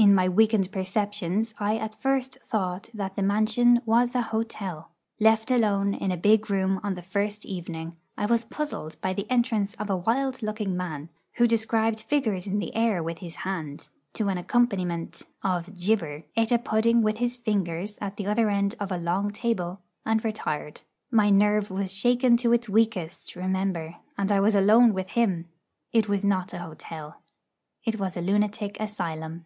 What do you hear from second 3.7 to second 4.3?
was an